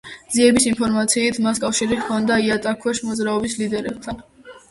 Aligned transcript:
ძიების 0.35 0.63
ინფორმაციით 0.69 1.37
მას 1.47 1.59
კავშირი 1.65 1.99
ჰქონდა 1.99 2.37
იატაკქვეშა 2.45 3.09
მოძრაობის 3.11 3.57
ლიდერებთან. 3.63 4.19